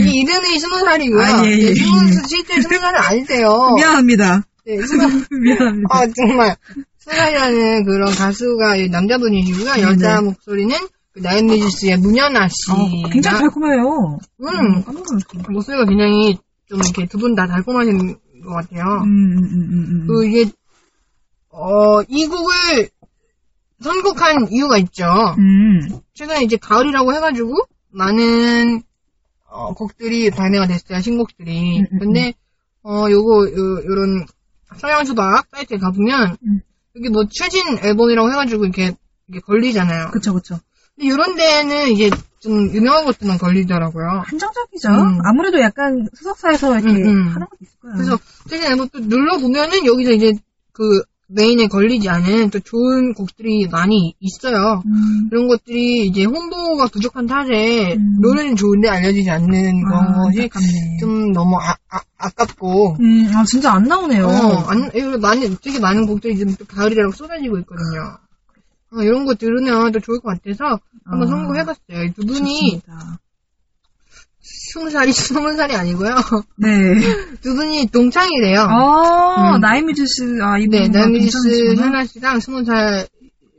[0.00, 1.22] 이 이름이 스무 살이고요.
[1.22, 1.66] 아, 예, 예.
[1.68, 3.74] 네, 스무, 실제 스무 살은 아니세요.
[3.76, 4.42] 미안합니다.
[4.66, 5.02] 네, 스무,
[5.42, 5.88] 미안합니다.
[5.90, 6.56] 아, 정말.
[6.98, 9.82] 스무 살이라는 그런 가수가 남자분이시고요.
[9.82, 10.74] 여자 목소리는
[11.12, 12.54] 그 나인미지스의 문연아 씨.
[12.72, 14.18] 어, 굉장히 달콤해요.
[14.40, 15.52] 음, 놀랐어.
[15.52, 16.36] 목소리가 굉장히
[16.68, 18.82] 좀 이렇게 두 분 다 달콤하신 것 같아요.
[19.04, 20.06] 음, 음, 음, 음, 음.
[20.08, 20.50] 그 이게
[21.50, 22.88] 어, 이 곡을
[23.80, 25.04] 선곡한 이유가 있죠.
[25.38, 26.00] 음.
[26.14, 27.54] 최근에 이제 가을이라고 해가지고
[27.92, 28.82] 많은
[29.48, 31.00] 어, 곡들이 발매가 됐어요.
[31.00, 31.78] 신곡들이.
[31.80, 32.34] 음, 음, 근데
[32.82, 34.26] 어 요거 요, 요런
[34.76, 36.60] 서양수박 사이트에 가보면 음.
[36.96, 38.94] 여기 뭐 최신 앨범이라고 해가지고 이렇게
[39.28, 40.10] 이렇게 걸리잖아요.
[40.12, 40.58] 그쵸, 그쵸.
[40.94, 44.22] 근데 요런 데는 이제 좀 유명한 것들만 걸리더라고요.
[44.24, 44.88] 한정적이죠.
[44.88, 45.18] 음.
[45.24, 47.28] 아무래도 약간 소속사에서 이렇게 음, 음.
[47.28, 47.94] 하는 것도 있을 거예요.
[47.96, 50.32] 그래서 최신 앨범 또 눌러보면은 여기서 이제
[50.72, 54.82] 그 메인에 걸리지 않은 또 좋은 곡들이 많이 있어요.
[54.86, 55.28] 음.
[55.30, 58.20] 이런 것들이 이제 홍보가 부족한 탓에 음.
[58.20, 60.96] 노래는 좋은데 알려지지 않는 그런 아, 것이 안타깝네.
[61.00, 64.26] 좀 너무 아, 아, 아 깝고 음, 아, 진짜 안 나오네요.
[64.26, 68.18] 어, 안, 많이, 되게 많은 곡들이 지금 또 가을이라고 쏟아지고 있거든요.
[68.92, 72.04] 어, 이런 거 들으면 또 좋을 것 같아서 한번 아, 선곡해봤어요.
[72.04, 73.18] 이두 분이 좋습니다.
[74.72, 76.14] 스무 살이 스무 살이 아니고요.
[76.56, 76.68] 네.
[77.42, 78.60] 두 분이 동창이래요.
[78.60, 79.60] 아, 음.
[79.60, 80.70] 나인뮤지스, 아, 이분.
[80.70, 83.06] 네, 나인뮤지스 현아 씨랑 스무 살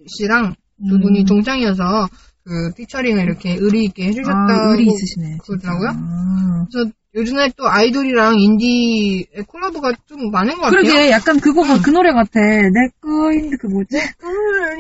[0.08, 0.56] 씨랑
[0.89, 1.26] 두 분이 음.
[1.26, 2.08] 동창이어서
[2.43, 5.38] 그 피처링을 이렇게 의리 있게 해주셨다고 아, 의리 있으시네.
[5.43, 5.89] 그러더라고요.
[5.89, 6.65] 아.
[6.72, 10.82] 그래서 요즘에 또 아이돌이랑 인디의 콜라보가 좀 많은 것 같아요.
[10.84, 12.39] 그러게, 약간 그거, 그 노래 같아.
[12.39, 13.98] 내 거인 듯, 그 뭐지?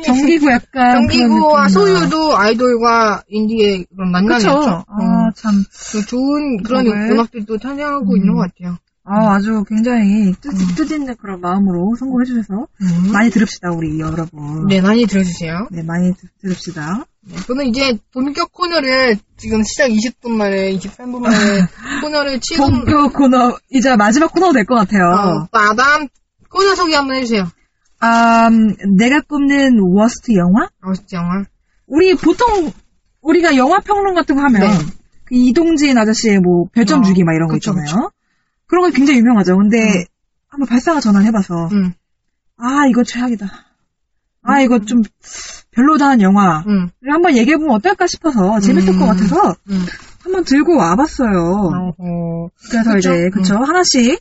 [0.03, 1.07] 정기구 약간.
[1.07, 1.69] 정기구와.
[1.69, 4.59] 소유도 아이돌과 인디의 그런 만남이었죠.
[4.59, 4.69] 그쵸.
[4.71, 4.83] 어.
[4.89, 5.63] 아, 참.
[5.91, 7.11] 그 좋은 그런 곡을.
[7.11, 8.17] 음악들도 탄생하고 음.
[8.17, 8.77] 있는 것 같아요.
[9.09, 12.67] 아, 아주 굉장히 뜻, 뜻있는 그런 마음으로 선곡해주셔서
[13.13, 14.67] 많이 들읍시다, 우리 여러분.
[14.67, 15.69] 네, 많이 들어주세요.
[15.71, 17.05] 네, 많이 들- 들읍시다.
[17.29, 21.31] 네, 저는 이제 본격 코너를 지금 시작 20분 만에, 23분 만에
[22.03, 25.03] 코너를 치고, 본격 코너, 이제 마지막 코너가 될 것 같아요.
[25.05, 26.09] 어, 빠밤!
[26.49, 27.47] 코너 소개 한번 해주세요.
[27.99, 30.65] 아, 음, 내가 꼽는 워스트 영화?
[30.83, 31.43] 어, 진짜 영화.
[31.87, 32.71] 우리 보통,
[33.21, 34.67] 우리가 영화 평론 같은 거 하면, 네.
[35.25, 38.11] 그 이동진 아저씨의 뭐, 별점 어, 주기 막 이런 거 그쵸, 있잖아요.
[38.67, 39.57] 그런거 굉장히 유명하죠.
[39.57, 40.03] 근데, 음.
[40.47, 41.93] 한번 발사가 전화를 해봐서, 응.
[42.57, 43.47] 아, 이거 최악이다.
[44.43, 45.01] 아, 이거 좀,
[45.71, 46.89] 별로다 한 영화를 응.
[47.11, 48.99] 한번 얘기해보면 어떨까 싶어서 재밌을 음.
[48.99, 49.79] 것 같아서 응.
[50.23, 51.29] 한번 들고 와봤어요.
[51.29, 52.49] 어허.
[52.69, 52.97] 그래서 그쵸?
[52.97, 54.19] 이제 그쵸 하나씩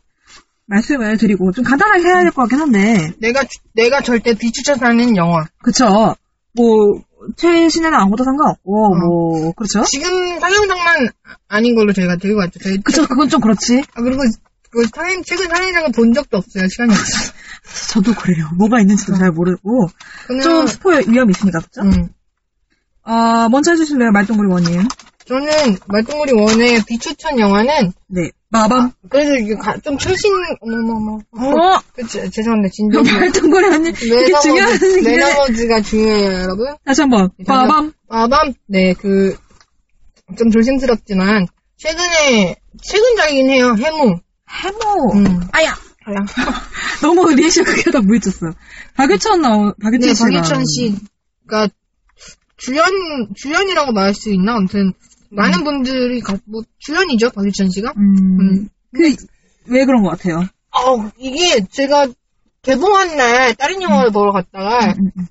[0.66, 5.44] 말씀을 드리고 좀 간단하게 해야 될 것 같긴 한데 내가 주- 내가 절대 비추천하는 영화.
[5.62, 6.14] 그쵸
[6.54, 7.00] 뭐
[7.36, 8.94] 최신에는 아무것도 상관없고 어.
[8.98, 11.08] 뭐 그렇죠 지금 상영장만
[11.48, 12.58] 아닌 걸로 저희가 들고 왔죠.
[12.60, 14.22] 저희 그쵸 그건 좀 그렇지 아, 그리고
[14.70, 16.68] 그 상영 최근 상영장을 본 적도 없어요.
[16.68, 17.32] 시간이 없어.
[17.92, 19.88] 저도 그래요 뭐가 있는지도 잘 모르고
[20.26, 22.08] 그냥 좀 스포 위험이 있으니까 그쵸 음.
[23.02, 24.86] 아 먼저 해주실래요 말동구리 원님
[25.26, 31.18] 저는 말동무리 원의 비추천 영화는 네 마밤 그래도 이게 가- 좀 최신 어머머머.
[31.32, 32.70] 어 그치 죄송합니다.
[32.72, 33.02] 진정.
[33.02, 36.66] 말동구리 원님 이게 중요한 내 얘기를 나머지가 중요해요, 여러분.
[36.84, 39.36] 다시 한번 마밤 마밤, 네, 그,
[40.38, 44.20] 좀 조심스럽지만, 최근에, 최근작이긴 해요, 해무.
[44.48, 45.40] 해모 음.
[45.52, 46.24] 아야 아야.
[47.02, 48.52] 너무 리액션 크게 하다 무해졌어요
[48.94, 51.68] 박유천 나오 박유천 네, 박유천 씨가
[52.56, 52.86] 주연,
[53.34, 54.54] 주연이라고 말할 수 있나?
[54.54, 54.92] 아무튼,
[55.36, 57.92] 많은 분들이, 가- 뭐, 주연이죠, 박유천 씨가?
[57.96, 58.68] 음, 음.
[58.94, 59.14] 그,
[59.66, 60.44] 왜 그런 것 같아요?
[60.72, 62.06] 어, 이게 제가
[62.62, 65.26] 개봉한 날 다른 영화를 보러 갔다가, 음, 음.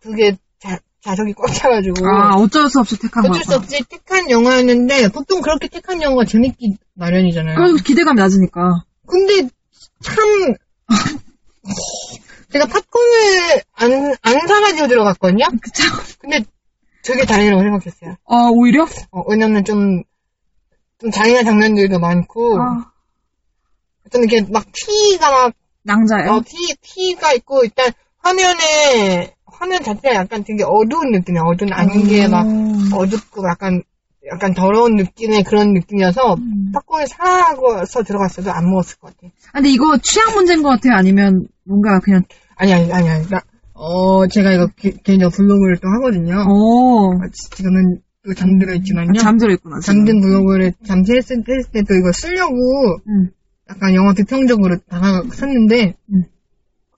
[0.00, 2.06] 그게 자, 자석이 꽉 차가지고.
[2.06, 3.54] 아, 어쩔 수 없이 택한 어쩔 수.
[3.54, 7.56] 없이 택한 영화였는데, 보통 그렇게 택한 영화가 재밌기 마련이잖아요.
[7.56, 8.84] 그래도 기대감이 낮으니까.
[9.06, 9.48] 근데
[10.02, 10.16] 참
[12.52, 15.46] 제가 팝콘을 안, 안 사가지고 들어갔거든요.
[15.60, 15.82] 그쵸?
[16.20, 16.44] 근데
[17.02, 18.16] 되게 다행이라고 생각했어요.
[18.26, 18.84] 아, 오히려?
[19.10, 20.02] 어, 왜냐면 좀,
[20.98, 22.84] 좀 잔인한 장면들도 많고, 아,
[24.10, 26.30] 좀 이렇게 막 티가 막, 낭자예요?
[26.30, 31.42] 어, 티, 티가 있고, 일단 화면에, 화면 자체가 약간 되게 어두운 느낌이야.
[31.42, 32.90] 어두운 아닌 게 막, 음.
[32.92, 33.82] 어둡고 약간,
[34.32, 36.70] 약간 더러운 느낌의 그런 느낌이어서, 음.
[36.72, 39.32] 팝콘을 사서 들어갔어도 안 먹었을 것 같아.
[39.48, 40.94] 아, 근데 이거 취향 문제인 것 같아요?
[40.94, 42.22] 아니면 뭔가 그냥,
[42.54, 43.28] 아니, 아니, 아니, 아니.
[43.28, 43.40] 나,
[43.84, 46.36] 어, 제가 이거 개, 개인적으로 블로그를 또 하거든요.
[46.48, 49.18] 오, 어, 지금은 또 잠들어 있지만요.
[49.20, 49.80] 잠들어 있구나.
[49.80, 50.04] 지금.
[50.04, 52.54] 잠든 블로그를 잠시 했을, 했을 때 또 이거 쓰려고
[53.08, 53.30] 음.
[53.68, 56.24] 약간 영화 비평적으로 다가섰는데, 음.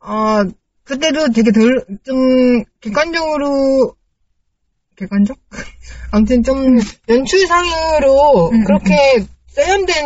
[0.02, 0.42] 어,
[0.84, 3.94] 그때도 되게 덜, 좀, 객관적으로,
[4.96, 5.38] 객관적?
[6.12, 6.76] 아무튼 좀,
[7.08, 10.04] 연출상으로 음, 그렇게 세련된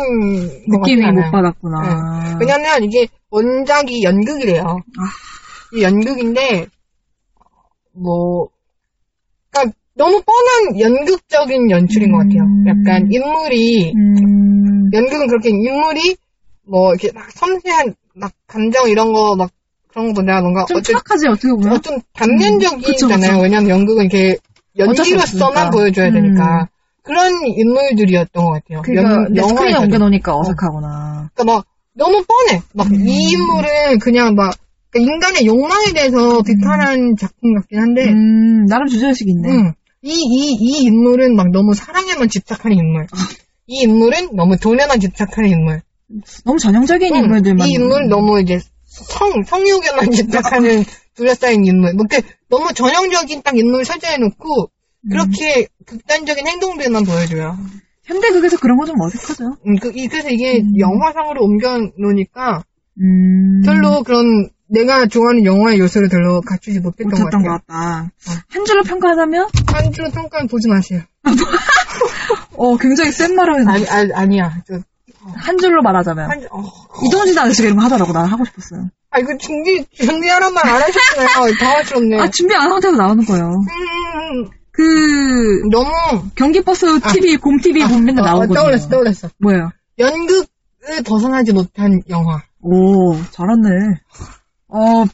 [0.71, 1.11] 것 같지 느낌이.
[1.11, 2.37] 못 받았구나.
[2.39, 4.61] 왜냐면 이게 원작이 연극이래요.
[4.63, 4.79] 아.
[5.73, 6.67] 이 연극인데,
[7.93, 8.49] 뭐,
[9.51, 12.43] 그니까 너무 뻔한 연극적인 연출인 것 같아요.
[12.43, 12.65] 음.
[12.67, 16.15] 약간 인물이, 음, 연극은 그렇게 인물이
[16.65, 19.49] 뭐 이렇게 막 섬세한 막 감정 이런 거 막
[19.89, 21.73] 그런 거보다 뭔가 좀 어떤 추악하지, 어떻게 보면?
[21.73, 23.37] 어, 좀 단면적이잖아요.
[23.37, 23.41] 음.
[23.41, 24.37] 왜냐면 연극은 이렇게
[24.79, 25.69] 없으니까.
[25.71, 26.13] 보여줘야 음.
[26.13, 26.67] 되니까.
[27.01, 28.81] 그런 인물들이었던 것 같아요.
[28.83, 29.83] 그러니까 연- 영화에서도.
[29.83, 31.29] 옮겨놓으니까 어색하구나.
[31.33, 32.61] 그러니까 막 너무 뻔해.
[32.75, 33.07] 막이 음.
[33.07, 39.49] 인물은 그냥 막 그러니까 인간의 욕망에 대해서 비판한 작품 같긴 한데, 음, 나름 주제의식이 있네.
[39.49, 43.05] 음, 이, 이, 이 인물은 막 너무 사랑에만 집착하는 인물.
[43.67, 45.81] 이 인물은 너무 돈에만 집착하는 인물.
[46.43, 47.67] 너무 전형적인 응, 인물들만.
[47.67, 51.93] 이 인물은 너무 이제 성, 성욕에만 집착하는 둘러싸인 인물.
[51.93, 54.71] 뭐, 이렇게 너무 전형적인 딱 인물을 설정해놓고,
[55.05, 55.09] 음.
[55.09, 57.55] 그렇게 극단적인 행동들만 보여줘요.
[58.05, 59.43] 현대극에서 그런 거 좀 어색하죠.
[59.67, 60.73] 음, 그, 이- 그래서 이게 음.
[60.79, 62.63] 영화상으로 옮겨놓으니까,
[62.99, 63.61] 음.
[63.63, 67.43] 별로 그런, 내가 좋아하는 영화의 요소를 별로 갖추지 못했던 것 같아요.
[67.43, 68.11] 것 같다.
[68.49, 69.47] 한 줄로 평가하자면?
[69.67, 71.01] 한 줄로 평가는 보지 마세요.
[72.55, 73.67] 어, 굉장히 센 말을.
[73.67, 74.61] 아니, 아니, 아니야.
[74.67, 74.79] 저,
[75.35, 76.29] 한 줄로 말하자면.
[76.29, 76.63] 한, 어.
[77.07, 78.13] 이동진 아저씨가 이런 거 하더라고.
[78.13, 78.89] 나는 하고 싶었어요.
[79.11, 81.53] 아, 이거 준비, 준비하란 말 안 하셨어요.
[81.59, 82.19] 당황스럽네.
[82.19, 83.45] 아, 준비 안 하고 나오는 거예요.
[83.45, 85.89] 음, 그, 너무,
[86.35, 88.53] 경기버스 TV, 곰TV 보면 맨날 어, 나오거든요.
[88.55, 89.29] 떠올렸어, 떠올렸어.
[89.39, 89.71] 뭐예요?
[89.97, 90.45] 연극을
[91.05, 92.43] 벗어나지 못한 영화.
[92.61, 93.69] 오, 잘하네.
[94.69, 95.05] 어,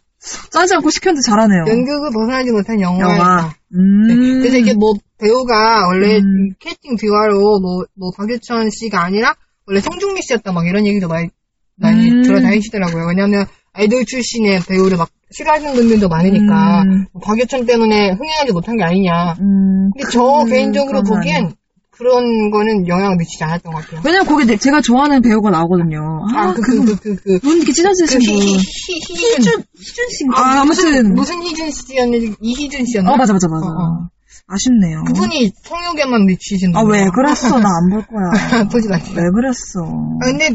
[0.52, 1.66] 짜지 않고 시켰는데 잘하네요.
[1.68, 3.14] 연극을 벗어나지 못한 영화였다.
[3.18, 3.54] 영화.
[3.76, 4.08] 음.
[4.08, 4.16] 네.
[4.40, 6.54] 그래서 이게 뭐 배우가 원래 음.
[6.60, 9.36] 캐스팅 듀화로 뭐, 뭐 박유천 씨가 아니라
[9.68, 11.30] 원래 송중기 씨였다 막 이런 얘기도 많이,
[11.78, 12.22] 많이 음.
[12.24, 13.06] 들어다니시더라고요.
[13.08, 17.06] 왜냐면 아이돌 출신의 배우를 막 싫어하시는 분들도 많으니까 음.
[17.14, 19.34] 뭐 박유천 때문에 흥행하지 못한 게 아니냐.
[19.42, 21.52] 음, 근데 저 그- 개인적으로 보기엔
[21.98, 24.02] 그런 거는 영향을 미치지 않았던 것 같아요.
[24.04, 26.26] 왜냐면 거기 내- 제가 좋아하는 배우가 나오거든요.
[26.36, 28.60] 아, 아, 그, 그, 그, 그, 그, 그, 눈 이렇게 찢어지신 그 희, 희, 분.
[28.60, 29.64] 희, 희준.
[29.78, 30.40] 희준 씨인가?
[30.40, 31.14] 아, 아무튼.
[31.16, 33.12] 무슨 희준 씨였는지, 이희준 씨였나?
[33.14, 33.66] 어, 맞아, 맞아, 맞아.
[33.66, 34.10] 어, 어.
[34.48, 35.04] 아쉽네요.
[35.06, 37.08] 그분이 성욕에만 미치신 아, 왜.
[37.10, 37.58] 그랬어?
[37.60, 38.30] 나 안 볼 거야.
[38.70, 39.16] 보지 마세요.
[39.16, 39.82] 왜 그랬어?
[40.22, 40.50] 아, 근데,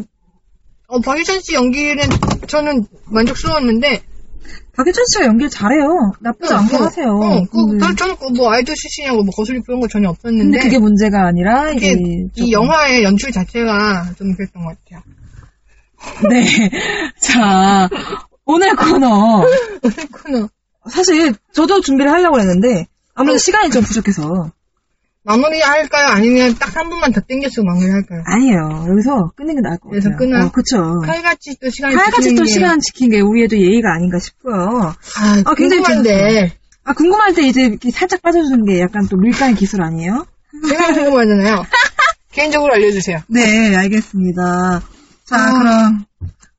[0.88, 1.96] 어, 박유천 씨 연기는
[2.46, 4.02] 저는 만족스러웠는데,
[4.80, 6.12] 박유천 씨가 연기를 잘해요.
[6.20, 7.06] 나쁘지 않게 어, 하세요.
[7.10, 10.58] 어, 그, 별, 저는 그 뭐 아이돌 출신이라고 뭐 거슬리 그런 거 전혀 없었는데, 근데
[10.60, 11.96] 그게 문제가 아니라, 이게.
[12.36, 15.02] 이 영화의 연출 자체가 좀 그랬던 것 같아요.
[16.30, 16.46] 네.
[17.20, 17.88] 자,
[18.46, 19.42] 오늘 코너.
[19.82, 20.48] 오늘 코너.
[20.88, 24.50] 사실 저도 준비를 하려고 했는데 아무래도 시간이 좀 부족해서
[25.24, 26.08] 마무리 할까요?
[26.12, 28.22] 아니면 딱 한 분만 더 땡겨서 마무리 할까요?
[28.24, 28.86] 아니에요.
[28.88, 30.18] 여기서 끝내는 게 나을 것 여기서 같아요.
[30.18, 30.44] 끊어요?
[30.46, 31.00] 어, 그쵸.
[31.04, 34.94] 칼같이 또 시간이 칼같이 또 게- 시간 지킨 게 우리의 또 예의가 아닌가 싶고요.
[35.18, 36.52] 아, 아, 굉장히 궁금한데.
[36.84, 40.24] 아, 궁금할 때 이제 이렇게 살짝 빠져주는 게 약간 또 밀당의 기술 아니에요?
[40.68, 41.64] 제가 궁금하잖아요.
[42.32, 43.18] 개인적으로 알려주세요.
[43.28, 44.80] 네, 알겠습니다.
[45.26, 45.52] 자, 아.
[45.58, 46.04] 그럼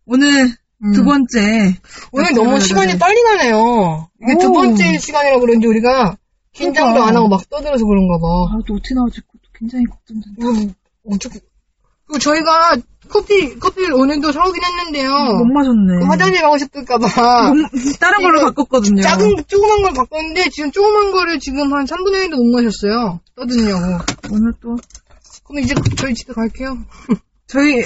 [0.06, 0.52] 오늘
[0.84, 0.91] 음.
[0.93, 1.76] 두 번째.
[2.12, 4.08] 오늘 너무 시간이 빨리 가네요.
[4.21, 4.54] 이게 두 오.
[4.54, 6.15] 번째 시간이라 그런지 우리가
[6.54, 7.08] 긴장도 그러니까.
[7.08, 8.28] 안 하고 막 떠들어서 그런가 봐.
[8.52, 9.22] 아, 또 어떻게 나올지
[9.54, 10.42] 굉장히 걱정된다.
[10.48, 10.74] 음,
[11.10, 11.40] 어떻게.
[12.08, 12.76] 그리고 저희가
[13.10, 15.10] 커피, 커피를 오늘도 사오긴 했는데요.
[15.12, 16.06] 못 마셨네.
[16.08, 17.54] 화장실 가고 싶을까봐.
[17.54, 19.02] 못- 다른 걸로 바꿨거든요.
[19.02, 23.20] 작은, 조그만 걸 바꿨는데, 지금 조그만 거를 지금 한 3분의 1도 못 마셨어요.
[23.36, 24.04] 떠드냐고.
[24.32, 24.76] 오늘 또
[25.46, 26.78] 그럼 이제 저희 집에 갈게요.
[27.48, 27.82] 저희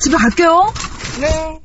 [0.00, 0.72] 집에 갈게요.
[1.20, 1.60] 네.